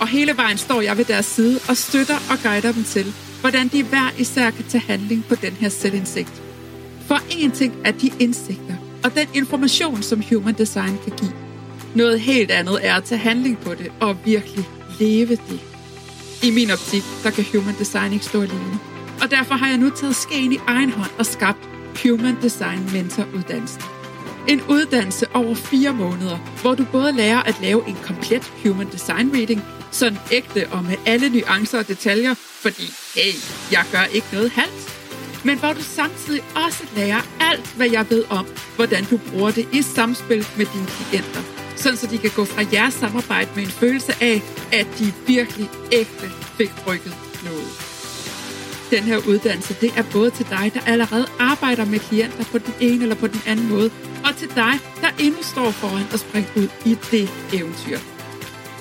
Og 0.00 0.08
hele 0.08 0.36
vejen 0.36 0.58
står 0.58 0.80
jeg 0.80 0.98
ved 0.98 1.04
deres 1.04 1.26
side 1.26 1.60
og 1.68 1.76
støtter 1.76 2.16
og 2.30 2.38
guider 2.42 2.72
dem 2.72 2.84
til, 2.84 3.14
hvordan 3.40 3.68
de 3.68 3.82
hver 3.82 4.10
især 4.18 4.50
kan 4.50 4.64
tage 4.68 4.84
handling 4.86 5.24
på 5.28 5.34
den 5.34 5.52
her 5.52 5.68
selvindsigt. 5.68 6.42
For 7.06 7.18
en 7.30 7.50
ting 7.50 7.74
er 7.84 7.90
de 7.90 8.10
indsigter 8.18 8.74
og 9.04 9.14
den 9.14 9.28
information, 9.34 10.02
som 10.02 10.22
Human 10.30 10.54
Design 10.54 10.98
kan 11.04 11.12
give. 11.16 11.32
Noget 11.94 12.20
helt 12.20 12.50
andet 12.50 12.78
er 12.82 12.94
at 12.94 13.04
tage 13.04 13.18
handling 13.18 13.58
på 13.58 13.74
det 13.74 13.92
og 14.00 14.16
virkelig 14.24 14.68
leve 15.00 15.36
det. 15.36 15.60
I 16.42 16.50
min 16.50 16.70
optik, 16.70 17.02
der 17.24 17.30
kan 17.30 17.44
Human 17.52 17.74
Design 17.78 18.12
ikke 18.12 18.24
stå 18.24 18.42
alene. 18.42 18.78
Og 19.22 19.30
derfor 19.30 19.54
har 19.54 19.68
jeg 19.68 19.78
nu 19.78 19.90
taget 19.90 20.16
skeen 20.16 20.52
i 20.52 20.58
egen 20.66 20.90
hånd 20.90 21.10
og 21.18 21.26
skabt 21.26 21.68
Human 22.02 22.36
Design 22.42 22.90
Mentoruddannelsen. 22.92 23.82
En 24.48 24.60
uddannelse 24.68 25.26
over 25.34 25.54
fire 25.54 25.92
måneder, 25.92 26.38
hvor 26.62 26.74
du 26.74 26.84
både 26.92 27.12
lærer 27.12 27.42
at 27.42 27.60
lave 27.62 27.88
en 27.88 27.96
komplet 28.02 28.52
Human 28.64 28.88
Design 28.92 29.30
Reading, 29.34 29.62
sådan 29.90 30.18
ægte 30.30 30.68
og 30.70 30.84
med 30.84 30.96
alle 31.06 31.28
nuancer 31.28 31.78
og 31.78 31.88
detaljer, 31.88 32.34
fordi 32.34 32.92
hey, 33.14 33.34
jeg 33.72 33.84
gør 33.92 34.04
ikke 34.12 34.26
noget 34.32 34.50
halvt, 34.50 35.00
men 35.44 35.58
hvor 35.58 35.72
du 35.72 35.82
samtidig 35.82 36.42
også 36.66 36.82
lærer 36.96 37.20
alt, 37.40 37.74
hvad 37.76 37.90
jeg 37.90 38.10
ved 38.10 38.24
om, 38.30 38.46
hvordan 38.76 39.04
du 39.04 39.16
bruger 39.16 39.50
det 39.50 39.68
i 39.72 39.82
samspil 39.82 40.46
med 40.56 40.66
dine 40.74 40.86
klienter, 40.86 41.42
sådan 41.76 41.98
så 41.98 42.06
de 42.06 42.18
kan 42.18 42.30
gå 42.36 42.44
fra 42.44 42.62
jeres 42.72 42.94
samarbejde 42.94 43.50
med 43.54 43.62
en 43.62 43.70
følelse 43.70 44.12
af, 44.20 44.42
at 44.72 44.86
de 44.98 45.12
virkelig 45.26 45.68
ægte 45.92 46.30
fik 46.58 46.72
rykket 46.86 47.14
noget. 47.44 47.68
Den 48.90 49.02
her 49.02 49.18
uddannelse, 49.28 49.76
det 49.80 49.92
er 49.96 50.04
både 50.12 50.30
til 50.30 50.46
dig, 50.50 50.70
der 50.74 50.80
allerede 50.86 51.26
arbejder 51.38 51.84
med 51.84 51.98
klienter 51.98 52.44
på 52.44 52.58
den 52.58 52.74
ene 52.80 53.02
eller 53.02 53.16
på 53.16 53.26
den 53.26 53.42
anden 53.46 53.68
måde, 53.68 53.90
og 54.24 54.36
til 54.36 54.48
dig, 54.48 54.72
der 55.00 55.08
endnu 55.18 55.42
står 55.42 55.70
foran 55.70 56.06
at 56.12 56.20
springe 56.20 56.48
ud 56.56 56.68
i 56.84 56.96
det 57.10 57.30
eventyr. 57.52 58.19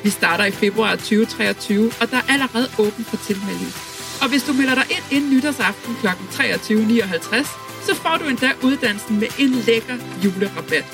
Vi 0.04 0.10
starter 0.10 0.46
i 0.46 0.52
februar 0.52 0.96
2023, 0.96 1.92
og 2.02 2.12
der 2.12 2.18
er 2.18 2.34
allerede 2.34 2.68
åben 2.80 3.06
for 3.06 3.18
tilmelding. 3.28 3.74
Og 4.22 4.30
hvis 4.30 4.44
du 4.44 4.54
melder 4.54 4.76
dig 4.76 4.86
ind 4.90 5.04
inden 5.12 5.32
nytårsaften 5.36 5.96
kl. 6.02 6.08
23.59, 6.08 7.86
så 7.88 7.96
får 7.96 8.18
du 8.22 8.26
endda 8.26 8.52
uddannelsen 8.64 9.20
med 9.20 9.28
en 9.40 9.50
lækker 9.50 9.98
julerabat. 10.24 10.86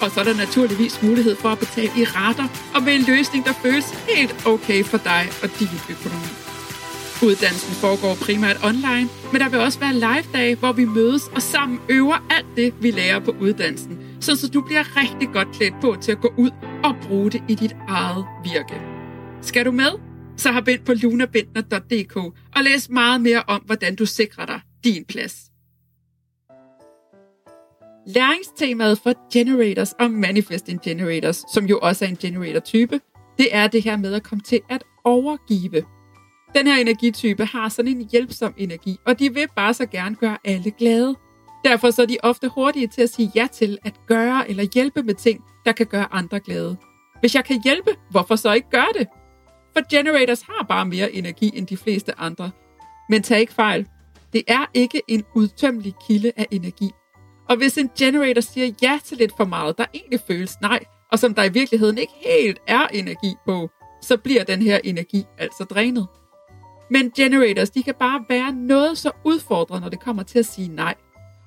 Og 0.00 0.10
så 0.10 0.20
er 0.20 0.24
der 0.24 0.34
naturligvis 0.34 1.02
mulighed 1.02 1.36
for 1.36 1.48
at 1.48 1.58
betale 1.58 1.92
i 1.96 2.04
rater 2.04 2.48
og 2.74 2.82
med 2.82 2.94
en 2.94 3.02
løsning, 3.02 3.44
der 3.44 3.52
føles 3.62 3.86
helt 4.08 4.46
okay 4.46 4.84
for 4.84 4.98
dig 4.98 5.28
og 5.42 5.48
din 5.58 5.68
økonomi. 5.90 6.32
Uddannelsen 7.22 7.74
foregår 7.74 8.14
primært 8.14 8.58
online, 8.64 9.08
men 9.32 9.40
der 9.40 9.48
vil 9.48 9.60
også 9.60 9.78
være 9.78 9.94
live-dage, 9.94 10.54
hvor 10.56 10.72
vi 10.72 10.84
mødes 10.84 11.22
og 11.34 11.42
sammen 11.42 11.80
øver 11.88 12.26
alt 12.30 12.46
det, 12.56 12.74
vi 12.80 12.90
lærer 12.90 13.18
på 13.18 13.34
uddannelsen, 13.40 13.98
så 14.20 14.50
du 14.54 14.60
bliver 14.60 14.96
rigtig 14.96 15.28
godt 15.32 15.48
klædt 15.52 15.74
på 15.80 15.96
til 16.00 16.12
at 16.12 16.20
gå 16.20 16.32
ud 16.36 16.50
og 16.84 16.96
bruge 17.02 17.30
det 17.30 17.42
i 17.48 17.54
dit 17.54 17.76
eget 17.88 18.24
virke. 18.44 18.80
Skal 19.40 19.64
du 19.64 19.70
med? 19.70 19.90
Så 20.36 20.52
har 20.52 20.60
bind 20.60 20.84
på 20.84 20.92
lunabindner.dk 20.92 22.16
og 22.56 22.62
læs 22.62 22.88
meget 22.88 23.20
mere 23.20 23.42
om, 23.46 23.62
hvordan 23.66 23.96
du 23.96 24.06
sikrer 24.06 24.46
dig 24.46 24.60
din 24.84 25.04
plads. 25.04 25.52
Læringstemaet 28.06 28.98
for 28.98 29.32
generators 29.32 29.92
og 29.92 30.10
manifesting 30.10 30.80
generators, 30.80 31.44
som 31.54 31.64
jo 31.64 31.78
også 31.78 32.04
er 32.04 32.08
en 32.08 32.16
generator-type, 32.16 33.00
det 33.38 33.48
er 33.54 33.66
det 33.66 33.82
her 33.82 33.96
med 33.96 34.14
at 34.14 34.22
komme 34.22 34.42
til 34.42 34.60
at 34.70 34.84
overgive. 35.04 35.84
Den 36.54 36.66
her 36.66 36.76
energitype 36.76 37.44
har 37.44 37.68
sådan 37.68 37.96
en 37.96 38.08
hjælpsom 38.12 38.54
energi, 38.58 38.96
og 39.06 39.18
de 39.18 39.34
vil 39.34 39.46
bare 39.56 39.74
så 39.74 39.86
gerne 39.86 40.14
gøre 40.14 40.38
alle 40.44 40.70
glade. 40.70 41.16
Derfor 41.64 41.90
så 41.90 42.02
er 42.02 42.06
de 42.06 42.16
ofte 42.22 42.48
hurtige 42.48 42.86
til 42.86 43.02
at 43.02 43.10
sige 43.10 43.32
ja 43.34 43.48
til 43.52 43.78
at 43.84 43.94
gøre 44.06 44.50
eller 44.50 44.64
hjælpe 44.74 45.02
med 45.02 45.14
ting, 45.14 45.44
der 45.64 45.72
kan 45.72 45.86
gøre 45.86 46.06
andre 46.12 46.40
glade. 46.40 46.76
Hvis 47.20 47.34
jeg 47.34 47.44
kan 47.44 47.60
hjælpe, 47.64 47.90
hvorfor 48.10 48.36
så 48.36 48.52
ikke 48.52 48.70
gøre 48.70 48.92
det? 48.98 49.06
For 49.72 49.90
generators 49.90 50.42
har 50.42 50.66
bare 50.68 50.86
mere 50.86 51.12
energi 51.12 51.50
end 51.54 51.66
de 51.66 51.76
fleste 51.76 52.20
andre. 52.20 52.50
Men 53.08 53.22
tag 53.22 53.40
ikke 53.40 53.52
fejl. 53.52 53.86
Det 54.32 54.42
er 54.48 54.70
ikke 54.74 55.02
en 55.08 55.24
udtømmelig 55.34 55.94
kilde 56.08 56.32
af 56.36 56.46
energi. 56.50 56.90
Og 57.48 57.56
hvis 57.56 57.78
en 57.78 57.90
generator 57.98 58.40
siger 58.40 58.72
ja 58.82 58.98
til 59.04 59.18
lidt 59.18 59.32
for 59.36 59.44
meget, 59.44 59.78
der 59.78 59.84
egentlig 59.94 60.20
føles 60.26 60.60
nej, 60.60 60.84
og 61.12 61.18
som 61.18 61.34
der 61.34 61.44
i 61.44 61.52
virkeligheden 61.52 61.98
ikke 61.98 62.12
helt 62.26 62.58
er 62.66 62.86
energi 62.86 63.34
på, 63.46 63.70
så 64.02 64.16
bliver 64.16 64.44
den 64.44 64.62
her 64.62 64.80
energi 64.84 65.24
altså 65.38 65.64
drænet. 65.64 66.06
Men 66.90 67.10
generators, 67.10 67.70
de 67.70 67.82
kan 67.82 67.94
bare 67.98 68.24
være 68.28 68.52
noget 68.52 68.98
så 68.98 69.10
udfordrende, 69.24 69.80
når 69.80 69.88
det 69.88 70.00
kommer 70.00 70.22
til 70.22 70.38
at 70.38 70.46
sige 70.46 70.68
nej. 70.68 70.94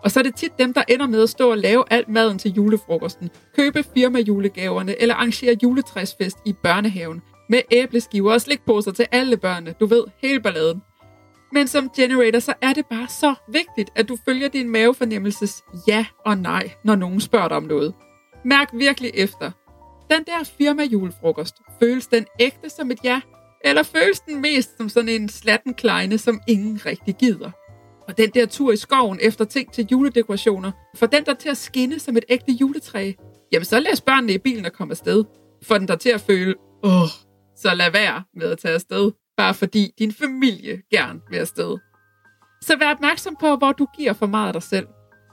Og 0.06 0.12
så 0.12 0.20
er 0.20 0.24
det 0.24 0.36
tit 0.36 0.60
dem, 0.60 0.74
der 0.74 0.84
ender 0.88 1.08
med 1.08 1.24
at 1.24 1.30
stå 1.30 1.52
og 1.52 1.58
lave 1.58 1.84
alt 1.92 2.10
maden 2.10 2.38
til 2.40 2.52
julefrokosten, 2.52 3.30
købe 3.56 3.84
firmajulegaverne 3.94 5.02
eller 5.02 5.16
arrangere 5.16 5.58
juletræsfest 5.64 6.38
i 6.46 6.54
børnehaven 6.54 7.22
med 7.50 7.62
æbleskiver 7.72 8.34
og 8.34 8.42
slikposer 8.42 8.92
til 8.92 9.08
alle 9.12 9.38
børnene. 9.38 9.74
Du 9.80 9.86
ved, 9.86 10.04
hele 10.22 10.40
balladen. 10.40 10.82
Men 11.52 11.68
som 11.68 11.90
generator, 11.96 12.40
så 12.40 12.54
er 12.62 12.74
det 12.74 12.86
bare 12.86 13.08
så 13.08 13.34
vigtigt, 13.48 13.90
at 13.96 14.10
du 14.10 14.18
følger 14.26 14.48
din 14.48 14.70
mavefornemmelses 14.70 15.64
ja 15.88 16.06
og 16.26 16.38
nej, 16.38 16.72
når 16.84 16.96
nogen 16.96 17.22
spørger 17.22 17.48
dig 17.48 17.58
om 17.58 17.64
noget. 17.64 17.94
Mærk 18.46 18.70
virkelig 18.74 19.12
efter. 19.14 19.52
Den 20.12 20.24
der 20.24 20.52
firma 20.58 20.84
julefrokost, 20.84 21.56
føles 21.80 22.08
den 22.08 22.26
ægte 22.40 22.70
som 22.70 22.92
et 22.92 23.00
ja, 23.04 23.22
eller 23.64 23.84
føles 23.84 24.20
den 24.20 24.42
mest 24.42 24.78
som 24.78 24.90
sådan 24.90 25.10
en 25.10 25.30
slatten 25.30 25.74
kleine, 25.74 26.18
som 26.18 26.42
ingen 26.48 26.86
rigtig 26.86 27.16
gider? 27.16 27.52
Og 28.08 28.18
den 28.18 28.30
der 28.30 28.46
tur 28.46 28.72
i 28.72 28.78
skoven 28.78 29.20
efter 29.22 29.46
ting 29.46 29.72
til 29.74 29.88
juledekorationer, 29.92 30.72
får 30.96 31.06
den 31.06 31.26
der 31.26 31.34
til 31.34 31.50
at 31.50 31.58
skinne 31.58 32.00
som 32.00 32.18
et 32.18 32.26
ægte 32.30 32.52
juletræ, 32.52 33.12
jamen 33.52 33.66
så 33.66 33.80
læs 33.80 34.02
børnene 34.02 34.34
i 34.34 34.38
bilen 34.38 34.66
og 34.66 34.74
komme 34.74 34.92
afsted. 34.92 35.24
Får 35.64 35.78
den 35.78 35.88
der 35.88 35.96
til 35.96 36.10
at 36.10 36.22
føle, 36.22 36.56
åh, 36.84 37.08
så 37.56 37.74
lad 37.74 37.92
være 37.92 38.24
med 38.36 38.52
at 38.52 38.58
tage 38.58 38.74
afsted, 38.74 39.12
bare 39.38 39.54
fordi 39.54 39.92
din 40.00 40.12
familie 40.12 40.82
gerne 40.92 41.20
vil 41.30 41.38
afsted. 41.38 41.78
Så 42.62 42.78
vær 42.80 42.92
opmærksom 42.92 43.36
på, 43.40 43.56
hvor 43.56 43.72
du 43.72 43.88
giver 43.98 44.14
for 44.14 44.26
meget 44.26 44.48
af 44.48 44.54
dig 44.54 44.64
selv. 44.64 44.88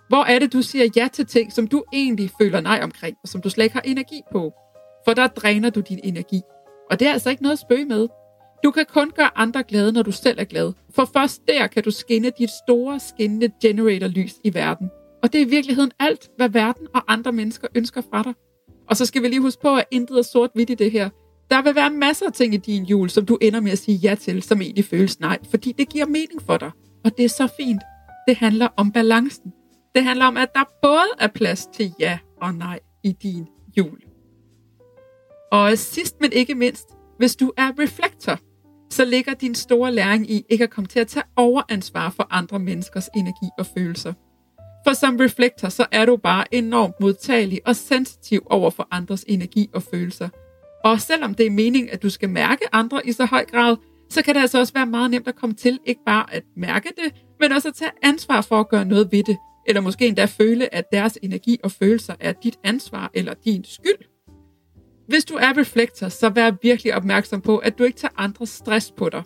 Hvor 0.08 0.24
er 0.24 0.38
det, 0.38 0.52
du 0.52 0.62
siger 0.62 0.88
ja 0.96 1.08
til 1.12 1.26
ting, 1.26 1.52
som 1.52 1.66
du 1.66 1.84
egentlig 1.92 2.30
føler 2.40 2.60
nej 2.60 2.80
omkring, 2.82 3.16
og 3.22 3.28
som 3.28 3.40
du 3.40 3.50
slet 3.50 3.64
ikke 3.64 3.74
har 3.74 3.80
energi 3.80 4.20
på? 4.32 4.52
For 5.04 5.14
der 5.14 5.26
dræner 5.26 5.70
du 5.70 5.80
din 5.80 6.00
energi. 6.04 6.40
Og 6.90 7.00
det 7.00 7.08
er 7.08 7.12
altså 7.12 7.30
ikke 7.30 7.42
noget 7.42 7.52
at 7.52 7.58
spøge 7.58 7.84
med. 7.84 8.08
Du 8.64 8.70
kan 8.70 8.86
kun 8.88 9.10
gøre 9.10 9.38
andre 9.38 9.62
glade, 9.62 9.92
når 9.92 10.02
du 10.02 10.12
selv 10.12 10.40
er 10.40 10.44
glad. 10.44 10.72
For 10.90 11.04
først 11.04 11.42
der 11.48 11.66
kan 11.66 11.82
du 11.82 11.90
skinne 11.90 12.32
dit 12.38 12.50
store, 12.66 13.00
skinnende 13.00 13.50
generator-lys 13.62 14.34
i 14.44 14.54
verden. 14.54 14.90
Og 15.22 15.32
det 15.32 15.40
er 15.40 15.46
i 15.46 15.48
virkeligheden 15.48 15.90
alt, 15.98 16.30
hvad 16.36 16.48
verden 16.48 16.86
og 16.94 17.12
andre 17.12 17.32
mennesker 17.32 17.68
ønsker 17.74 18.02
fra 18.10 18.22
dig. 18.22 18.34
Og 18.90 18.96
så 18.96 19.06
skal 19.06 19.22
vi 19.22 19.28
lige 19.28 19.40
huske 19.40 19.62
på, 19.62 19.76
at 19.76 19.84
intet 19.90 20.18
er 20.18 20.22
sort-hvidt 20.22 20.70
i 20.70 20.74
det 20.74 20.90
her. 20.90 21.10
Der 21.50 21.62
vil 21.62 21.74
være 21.74 21.90
masser 21.90 22.26
af 22.26 22.32
ting 22.32 22.54
i 22.54 22.56
din 22.56 22.84
jul, 22.84 23.10
som 23.10 23.26
du 23.26 23.38
ender 23.40 23.60
med 23.60 23.72
at 23.72 23.78
sige 23.78 23.96
ja 23.98 24.14
til, 24.14 24.42
som 24.42 24.60
egentlig 24.60 24.84
føles 24.84 25.20
nej, 25.20 25.38
fordi 25.50 25.72
det 25.72 25.88
giver 25.88 26.06
mening 26.06 26.42
for 26.46 26.56
dig. 26.56 26.70
Og 27.04 27.16
det 27.16 27.24
er 27.24 27.28
så 27.28 27.48
fint. 27.56 27.82
Det 28.28 28.36
handler 28.36 28.68
om 28.76 28.92
balancen. 28.92 29.52
Det 29.94 30.04
handler 30.04 30.26
om, 30.26 30.36
at 30.36 30.48
der 30.54 30.64
både 30.82 31.08
er 31.18 31.28
plads 31.28 31.66
til 31.66 31.94
ja 32.00 32.18
og 32.42 32.54
nej 32.54 32.80
i 33.04 33.12
din 33.12 33.46
jul. 33.76 33.98
Og 35.52 35.78
sidst 35.78 36.20
men 36.20 36.32
ikke 36.32 36.54
mindst, 36.54 36.88
hvis 37.18 37.36
du 37.36 37.52
er 37.56 37.70
reflektor, 37.78 38.38
så 38.92 39.04
ligger 39.04 39.34
din 39.34 39.54
store 39.54 39.92
læring 39.92 40.30
i 40.30 40.44
ikke 40.48 40.64
at 40.64 40.70
komme 40.70 40.88
til 40.88 41.00
at 41.00 41.08
tage 41.08 41.24
overansvar 41.36 42.10
for 42.10 42.26
andre 42.30 42.58
menneskers 42.58 43.08
energi 43.16 43.48
og 43.58 43.66
følelser. 43.66 44.12
For 44.86 44.92
som 44.92 45.16
reflektor, 45.16 45.68
så 45.68 45.86
er 45.92 46.04
du 46.04 46.16
bare 46.16 46.54
enormt 46.54 47.00
modtagelig 47.00 47.60
og 47.66 47.76
sensitiv 47.76 48.46
over 48.50 48.70
for 48.70 48.88
andres 48.90 49.24
energi 49.28 49.70
og 49.74 49.82
følelser. 49.82 50.28
Og 50.84 51.00
selvom 51.00 51.34
det 51.34 51.46
er 51.46 51.50
meningen, 51.50 51.90
at 51.92 52.02
du 52.02 52.10
skal 52.10 52.30
mærke 52.30 52.64
andre 52.72 53.06
i 53.06 53.12
så 53.12 53.24
høj 53.24 53.44
grad, 53.44 53.76
så 54.10 54.22
kan 54.22 54.34
det 54.34 54.40
altså 54.40 54.58
også 54.58 54.72
være 54.72 54.86
meget 54.86 55.10
nemt 55.10 55.28
at 55.28 55.36
komme 55.36 55.54
til 55.54 55.78
ikke 55.86 56.00
bare 56.06 56.34
at 56.34 56.42
mærke 56.56 56.88
det, 56.88 57.22
men 57.40 57.52
også 57.52 57.68
at 57.68 57.74
tage 57.74 57.90
ansvar 58.02 58.40
for 58.40 58.60
at 58.60 58.68
gøre 58.68 58.84
noget 58.84 59.08
ved 59.12 59.22
det, 59.22 59.36
eller 59.66 59.80
måske 59.80 60.06
endda 60.06 60.24
føle, 60.24 60.74
at 60.74 60.84
deres 60.92 61.18
energi 61.22 61.58
og 61.64 61.70
følelser 61.70 62.14
er 62.20 62.32
dit 62.32 62.58
ansvar 62.64 63.10
eller 63.14 63.34
din 63.44 63.64
skyld. 63.64 64.11
Hvis 65.12 65.24
du 65.24 65.34
er 65.34 65.58
reflektor, 65.58 66.08
så 66.08 66.28
vær 66.28 66.50
virkelig 66.62 66.94
opmærksom 66.94 67.40
på, 67.40 67.58
at 67.58 67.78
du 67.78 67.84
ikke 67.84 67.98
tager 67.98 68.12
andres 68.16 68.48
stress 68.48 68.92
på 68.96 69.08
dig. 69.08 69.22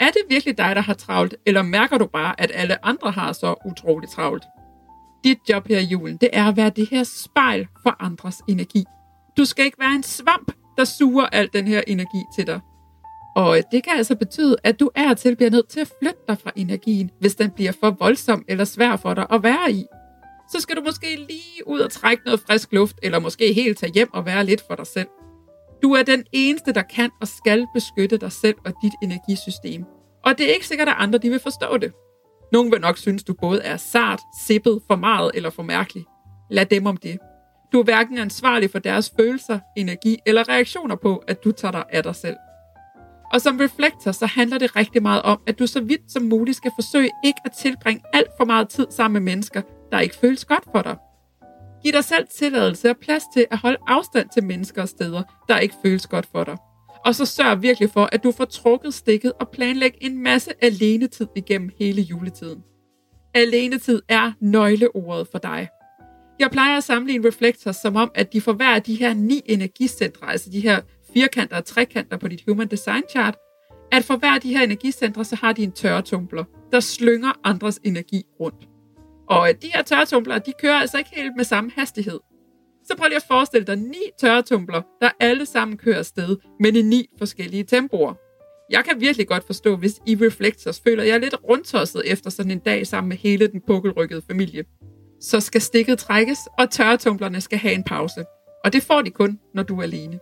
Er 0.00 0.06
det 0.06 0.22
virkelig 0.28 0.58
dig, 0.58 0.76
der 0.76 0.82
har 0.82 0.94
travlt, 0.94 1.34
eller 1.46 1.62
mærker 1.62 1.98
du 1.98 2.06
bare, 2.06 2.40
at 2.40 2.50
alle 2.54 2.84
andre 2.84 3.10
har 3.10 3.32
så 3.32 3.54
utroligt 3.66 4.12
travlt? 4.12 4.44
Dit 5.24 5.38
job 5.48 5.68
her 5.68 5.78
i 5.78 5.84
julen, 5.84 6.16
det 6.16 6.30
er 6.32 6.44
at 6.44 6.56
være 6.56 6.70
det 6.70 6.88
her 6.90 7.04
spejl 7.04 7.66
for 7.82 7.96
andres 8.02 8.36
energi. 8.48 8.84
Du 9.36 9.44
skal 9.44 9.64
ikke 9.64 9.80
være 9.80 9.94
en 9.94 10.02
svamp, 10.02 10.52
der 10.76 10.84
suger 10.84 11.26
al 11.26 11.48
den 11.52 11.66
her 11.66 11.82
energi 11.86 12.22
til 12.36 12.46
dig. 12.46 12.60
Og 13.36 13.58
det 13.72 13.84
kan 13.84 13.92
altså 13.96 14.16
betyde, 14.16 14.56
at 14.64 14.80
du 14.80 14.90
er 14.94 15.14
til 15.14 15.36
bliver 15.36 15.50
nødt 15.50 15.68
til 15.68 15.80
at 15.80 15.92
flytte 16.00 16.20
dig 16.28 16.38
fra 16.38 16.50
energien, 16.56 17.10
hvis 17.20 17.34
den 17.34 17.50
bliver 17.50 17.72
for 17.80 17.90
voldsom 17.90 18.44
eller 18.48 18.64
svær 18.64 18.96
for 18.96 19.14
dig 19.14 19.26
at 19.30 19.42
være 19.42 19.72
i. 19.72 19.84
Så 20.52 20.60
skal 20.60 20.76
du 20.76 20.82
måske 20.82 21.16
lige 21.16 21.66
ud 21.66 21.80
og 21.80 21.90
trække 21.90 22.24
noget 22.24 22.40
frisk 22.40 22.72
luft, 22.72 22.96
eller 23.02 23.18
måske 23.18 23.52
helt 23.52 23.78
tage 23.78 23.92
hjem 23.92 24.14
og 24.14 24.26
være 24.26 24.44
lidt 24.44 24.62
for 24.68 24.74
dig 24.74 24.86
selv. 24.86 25.08
Du 25.84 25.92
er 25.92 26.02
den 26.02 26.24
eneste, 26.32 26.72
der 26.72 26.82
kan 26.82 27.10
og 27.20 27.28
skal 27.28 27.66
beskytte 27.74 28.16
dig 28.16 28.32
selv 28.32 28.54
og 28.64 28.72
dit 28.82 28.92
energisystem. 29.02 29.84
Og 30.24 30.38
det 30.38 30.50
er 30.50 30.54
ikke 30.54 30.66
sikkert, 30.66 30.88
at 30.88 30.94
andre 30.98 31.18
de 31.18 31.30
vil 31.30 31.40
forstå 31.40 31.76
det. 31.76 31.92
Nogle 32.52 32.70
vil 32.70 32.80
nok 32.80 32.98
synes, 32.98 33.24
du 33.24 33.34
både 33.40 33.62
er 33.62 33.76
sart, 33.76 34.20
sippet, 34.46 34.82
for 34.86 34.96
meget 34.96 35.30
eller 35.34 35.50
for 35.50 35.62
mærkelig. 35.62 36.04
Lad 36.50 36.66
dem 36.66 36.86
om 36.86 36.96
det. 36.96 37.18
Du 37.72 37.80
er 37.80 37.84
hverken 37.84 38.18
ansvarlig 38.18 38.70
for 38.70 38.78
deres 38.78 39.12
følelser, 39.20 39.58
energi 39.76 40.18
eller 40.26 40.48
reaktioner 40.48 40.96
på, 40.96 41.16
at 41.16 41.44
du 41.44 41.52
tager 41.52 41.72
dig 41.72 41.84
af 41.92 42.02
dig 42.02 42.16
selv. 42.16 42.36
Og 43.32 43.40
som 43.40 43.56
reflektor, 43.56 44.12
så 44.12 44.26
handler 44.26 44.58
det 44.58 44.76
rigtig 44.76 45.02
meget 45.02 45.22
om, 45.22 45.40
at 45.46 45.58
du 45.58 45.66
så 45.66 45.80
vidt 45.80 46.12
som 46.12 46.22
muligt 46.22 46.56
skal 46.56 46.70
forsøge 46.76 47.10
ikke 47.24 47.40
at 47.44 47.52
tilbringe 47.52 48.02
alt 48.12 48.30
for 48.36 48.44
meget 48.44 48.68
tid 48.68 48.86
sammen 48.90 49.22
med 49.22 49.32
mennesker, 49.32 49.62
der 49.92 50.00
ikke 50.00 50.16
føles 50.16 50.44
godt 50.44 50.64
for 50.72 50.82
dig. 50.82 50.96
Giv 51.84 51.92
dig 51.92 52.04
selv 52.04 52.26
tilladelse 52.38 52.90
og 52.90 52.96
plads 52.96 53.22
til 53.34 53.46
at 53.50 53.58
holde 53.58 53.78
afstand 53.86 54.28
til 54.34 54.44
mennesker 54.44 54.82
og 54.82 54.88
steder, 54.88 55.22
der 55.48 55.58
ikke 55.58 55.74
føles 55.84 56.06
godt 56.06 56.26
for 56.32 56.44
dig. 56.44 56.56
Og 57.04 57.14
så 57.14 57.26
sørg 57.26 57.62
virkelig 57.62 57.90
for, 57.90 58.08
at 58.12 58.24
du 58.24 58.32
får 58.32 58.44
trukket 58.44 58.94
stikket 58.94 59.32
og 59.40 59.48
planlæg 59.48 59.98
en 60.00 60.22
masse 60.22 60.50
alenetid 60.62 61.26
igennem 61.36 61.70
hele 61.78 62.02
juletiden. 62.02 62.62
Alenetid 63.34 64.02
er 64.08 64.32
nøgleordet 64.40 65.28
for 65.32 65.38
dig. 65.38 65.68
Jeg 66.40 66.50
plejer 66.50 66.76
at 66.76 66.84
sammenligne 66.84 67.28
reflektors 67.28 67.76
som 67.76 67.96
om, 67.96 68.10
at 68.14 68.32
de 68.32 68.40
for 68.40 68.52
hver 68.52 68.74
af 68.74 68.82
de 68.82 68.94
her 68.94 69.14
ni 69.14 69.42
energicentre, 69.46 70.30
altså 70.30 70.50
de 70.50 70.60
her 70.60 70.80
firkanter 71.14 71.56
og 71.56 71.64
trekanter 71.64 72.16
på 72.16 72.28
dit 72.28 72.42
Human 72.48 72.68
Design 72.68 73.02
Chart, 73.10 73.36
at 73.92 74.04
for 74.04 74.16
hver 74.16 74.34
af 74.34 74.40
de 74.40 74.56
her 74.56 74.64
energicentre, 74.64 75.24
så 75.24 75.36
har 75.36 75.52
de 75.52 75.62
en 75.62 75.72
tørretumbler, 75.72 76.44
der 76.72 76.80
slynger 76.80 77.32
andres 77.44 77.80
energi 77.84 78.22
rundt. 78.40 78.68
Og 79.28 79.48
de 79.62 79.70
her 79.74 79.82
tørretumbler, 79.82 80.38
de 80.38 80.52
kører 80.60 80.74
altså 80.74 80.98
ikke 80.98 81.10
helt 81.14 81.36
med 81.36 81.44
samme 81.44 81.70
hastighed. 81.76 82.20
Så 82.84 82.96
prøv 82.96 83.08
lige 83.08 83.16
at 83.16 83.24
forestille 83.28 83.66
dig 83.66 83.76
ni 83.76 84.02
tørretumbler, 84.20 84.82
der 85.00 85.10
alle 85.20 85.46
sammen 85.46 85.78
kører 85.78 85.98
afsted, 85.98 86.36
men 86.60 86.76
i 86.76 86.82
ni 86.82 87.06
forskellige 87.18 87.64
tempoer. 87.64 88.14
Jeg 88.70 88.84
kan 88.84 89.00
virkelig 89.00 89.28
godt 89.28 89.46
forstå, 89.46 89.76
hvis 89.76 90.00
I 90.06 90.16
Reflectors 90.16 90.80
føler 90.80 91.04
jer 91.04 91.18
lidt 91.18 91.34
rundtosset 91.48 92.02
efter 92.12 92.30
sådan 92.30 92.50
en 92.50 92.58
dag 92.58 92.86
sammen 92.86 93.08
med 93.08 93.16
hele 93.16 93.46
den 93.46 93.60
pukkelrykkede 93.66 94.22
familie. 94.26 94.64
Så 95.20 95.40
skal 95.40 95.60
stikket 95.60 95.98
trækkes, 95.98 96.38
og 96.58 96.70
tørretumblerne 96.70 97.40
skal 97.40 97.58
have 97.58 97.74
en 97.74 97.84
pause. 97.84 98.24
Og 98.64 98.72
det 98.72 98.82
får 98.82 99.02
de 99.02 99.10
kun, 99.10 99.38
når 99.54 99.62
du 99.62 99.78
er 99.78 99.82
alene. 99.82 100.18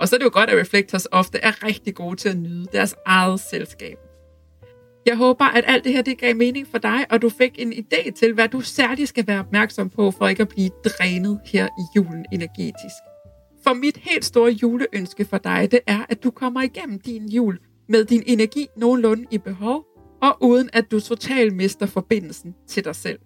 Og 0.00 0.08
så 0.08 0.16
er 0.16 0.18
det 0.18 0.24
jo 0.24 0.30
godt, 0.32 0.50
at 0.50 0.60
Reflectors 0.60 1.06
ofte 1.12 1.38
er 1.38 1.64
rigtig 1.64 1.94
gode 1.94 2.16
til 2.16 2.28
at 2.28 2.38
nyde 2.38 2.66
deres 2.72 2.94
eget 3.06 3.40
selskab. 3.40 4.07
Jeg 5.08 5.16
håber, 5.16 5.44
at 5.44 5.64
alt 5.66 5.84
det 5.84 5.92
her 5.92 6.02
det 6.02 6.18
gav 6.18 6.36
mening 6.36 6.66
for 6.66 6.78
dig, 6.78 7.06
og 7.10 7.22
du 7.22 7.28
fik 7.28 7.54
en 7.58 7.72
idé 7.72 8.10
til, 8.10 8.32
hvad 8.32 8.48
du 8.48 8.60
særligt 8.60 9.08
skal 9.08 9.26
være 9.26 9.40
opmærksom 9.40 9.90
på, 9.90 10.10
for 10.10 10.28
ikke 10.28 10.42
at 10.42 10.48
blive 10.48 10.70
drænet 10.84 11.40
her 11.44 11.66
i 11.66 11.82
julen 11.96 12.24
energetisk. 12.32 13.02
For 13.64 13.74
mit 13.74 13.96
helt 13.96 14.24
store 14.24 14.50
juleønske 14.50 15.24
for 15.24 15.38
dig, 15.38 15.68
det 15.70 15.80
er, 15.86 16.04
at 16.08 16.24
du 16.24 16.30
kommer 16.30 16.62
igennem 16.62 17.00
din 17.00 17.28
jul 17.28 17.58
med 17.88 18.04
din 18.04 18.22
energi 18.26 18.66
nogenlunde 18.76 19.26
i 19.30 19.38
behov, 19.38 19.84
og 20.22 20.36
uden 20.40 20.70
at 20.72 20.90
du 20.90 21.00
totalt 21.00 21.56
mister 21.56 21.86
forbindelsen 21.86 22.54
til 22.66 22.84
dig 22.84 22.96
selv. 22.96 23.18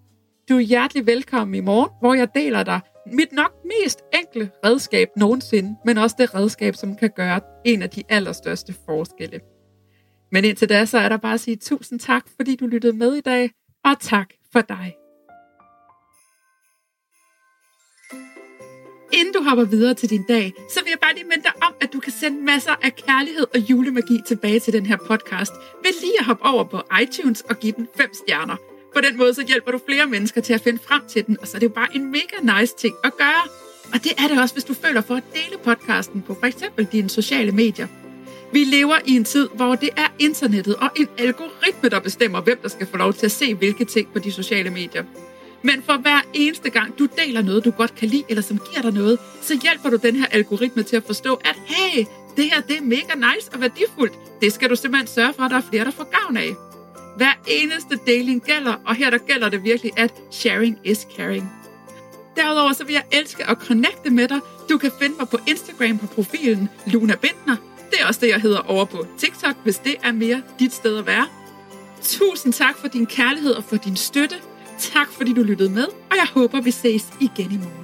Du 0.48 0.56
er 0.56 0.60
hjertelig 0.60 1.06
velkommen 1.06 1.54
i 1.54 1.60
morgen, 1.60 1.90
hvor 2.00 2.14
jeg 2.14 2.28
deler 2.34 2.62
dig 2.62 2.80
mit 3.06 3.32
nok 3.32 3.52
mest 3.64 4.00
enkle 4.14 4.50
redskab 4.64 5.08
nogensinde, 5.16 5.76
men 5.84 5.98
også 5.98 6.16
det 6.18 6.34
redskab, 6.34 6.74
som 6.74 6.96
kan 6.96 7.10
gøre 7.16 7.40
en 7.64 7.82
af 7.82 7.90
de 7.90 8.02
allerstørste 8.08 8.74
forskelle. 8.86 9.40
Men 10.32 10.44
indtil 10.44 10.68
da, 10.68 10.84
så 10.84 10.98
er 10.98 11.08
der 11.08 11.16
bare 11.16 11.34
at 11.34 11.40
sige 11.40 11.56
tusind 11.56 12.00
tak, 12.00 12.24
fordi 12.36 12.56
du 12.56 12.66
lyttede 12.66 12.96
med 12.96 13.14
i 13.14 13.20
dag, 13.20 13.50
og 13.84 14.00
tak 14.00 14.28
for 14.52 14.60
dig. 14.60 14.94
Inden 19.12 19.34
du 19.34 19.42
hopper 19.42 19.64
videre 19.64 19.94
til 19.94 20.10
din 20.10 20.24
dag, 20.28 20.52
så 20.74 20.80
vil 20.82 20.90
jeg 20.90 20.98
bare 21.02 21.14
lige 21.14 21.24
minde 21.24 21.42
dig 21.42 21.52
om, 21.62 21.74
at 21.80 21.92
du 21.92 22.00
kan 22.00 22.12
sende 22.12 22.42
masser 22.42 22.72
af 22.82 22.96
kærlighed 22.96 23.46
og 23.54 23.70
julemagi 23.70 24.20
tilbage 24.26 24.60
til 24.60 24.72
den 24.72 24.86
her 24.86 24.96
podcast 24.96 25.52
ved 25.82 26.00
lige 26.00 26.18
at 26.18 26.24
hoppe 26.24 26.44
over 26.44 26.64
på 26.64 26.82
iTunes 27.02 27.40
og 27.40 27.58
give 27.58 27.72
den 27.72 27.88
5 27.96 28.14
stjerner. 28.14 28.56
På 28.94 29.00
den 29.00 29.16
måde 29.16 29.34
så 29.34 29.44
hjælper 29.48 29.70
du 29.72 29.80
flere 29.88 30.06
mennesker 30.06 30.40
til 30.40 30.54
at 30.54 30.60
finde 30.60 30.78
frem 30.78 31.02
til 31.08 31.26
den, 31.26 31.36
og 31.40 31.46
så 31.48 31.56
er 31.56 31.58
det 31.58 31.68
jo 31.68 31.72
bare 31.74 31.88
en 31.94 32.10
mega 32.10 32.58
nice 32.60 32.76
ting 32.76 32.94
at 33.04 33.12
gøre. 33.16 33.44
Og 33.94 34.04
det 34.04 34.12
er 34.18 34.28
det 34.28 34.40
også, 34.40 34.54
hvis 34.54 34.64
du 34.64 34.74
føler 34.74 35.00
for 35.00 35.14
at 35.14 35.24
dele 35.34 35.58
podcasten 35.64 36.22
på 36.22 36.34
f.eks. 36.34 36.62
dine 36.92 37.10
sociale 37.10 37.52
medier. 37.52 38.01
Vi 38.52 38.64
lever 38.64 38.98
i 39.06 39.16
en 39.16 39.24
tid, 39.24 39.48
hvor 39.54 39.74
det 39.74 39.90
er 39.96 40.06
internettet 40.18 40.76
og 40.76 40.90
en 40.96 41.08
algoritme, 41.18 41.88
der 41.88 42.00
bestemmer, 42.00 42.40
hvem 42.40 42.58
der 42.62 42.68
skal 42.68 42.86
få 42.86 42.96
lov 42.96 43.12
til 43.12 43.26
at 43.26 43.32
se 43.32 43.54
hvilke 43.54 43.84
ting 43.84 44.12
på 44.12 44.18
de 44.18 44.32
sociale 44.32 44.70
medier. 44.70 45.04
Men 45.62 45.82
for 45.82 45.96
hver 45.96 46.20
eneste 46.34 46.70
gang, 46.70 46.98
du 46.98 47.08
deler 47.24 47.42
noget, 47.42 47.64
du 47.64 47.70
godt 47.70 47.94
kan 47.94 48.08
lide, 48.08 48.24
eller 48.28 48.42
som 48.42 48.58
giver 48.58 48.82
dig 48.82 48.92
noget, 48.92 49.18
så 49.42 49.58
hjælper 49.62 49.90
du 49.90 49.96
den 49.96 50.16
her 50.16 50.26
algoritme 50.26 50.82
til 50.82 50.96
at 50.96 51.04
forstå, 51.06 51.34
at 51.34 51.56
hey, 51.66 52.04
det 52.36 52.44
her 52.44 52.60
det 52.60 52.76
er 52.76 52.82
mega 52.82 53.14
nice 53.14 53.50
og 53.52 53.60
værdifuldt. 53.60 54.12
Det 54.40 54.52
skal 54.52 54.70
du 54.70 54.76
simpelthen 54.76 55.06
sørge 55.06 55.32
for, 55.32 55.42
at 55.42 55.50
der 55.50 55.56
er 55.56 55.62
flere, 55.70 55.84
der 55.84 55.90
får 55.90 56.10
gavn 56.20 56.36
af. 56.36 56.50
Hver 57.16 57.32
eneste 57.46 57.98
deling 58.06 58.42
gælder, 58.42 58.74
og 58.86 58.94
her 58.94 59.10
der 59.10 59.18
gælder 59.18 59.48
det 59.48 59.64
virkelig, 59.64 59.92
at 59.96 60.14
sharing 60.30 60.78
is 60.84 61.06
caring. 61.16 61.52
Derudover 62.36 62.72
så 62.72 62.84
vil 62.84 62.92
jeg 62.92 63.04
elske 63.12 63.50
at 63.50 63.56
connecte 63.56 64.10
med 64.10 64.28
dig. 64.28 64.40
Du 64.70 64.78
kan 64.78 64.90
finde 65.00 65.14
mig 65.18 65.28
på 65.28 65.38
Instagram 65.48 65.98
på 65.98 66.06
profilen 66.06 66.68
Luna 66.86 67.14
Bindner. 67.14 67.56
Det 67.92 68.00
er 68.00 68.06
også 68.06 68.20
det, 68.20 68.28
jeg 68.28 68.40
hedder 68.40 68.58
over 68.70 68.84
på 68.84 69.06
TikTok, 69.18 69.56
hvis 69.62 69.78
det 69.78 69.94
er 70.02 70.12
mere 70.12 70.42
dit 70.58 70.74
sted 70.74 70.98
at 70.98 71.06
være. 71.06 71.26
Tusind 72.02 72.52
tak 72.52 72.78
for 72.78 72.88
din 72.88 73.06
kærlighed 73.06 73.52
og 73.52 73.64
for 73.64 73.76
din 73.76 73.96
støtte. 73.96 74.36
Tak 74.78 75.08
fordi 75.12 75.32
du 75.32 75.42
lyttede 75.42 75.70
med, 75.70 75.84
og 75.84 76.16
jeg 76.16 76.26
håber, 76.34 76.60
vi 76.60 76.70
ses 76.70 77.06
igen 77.20 77.52
i 77.52 77.56
morgen. 77.56 77.81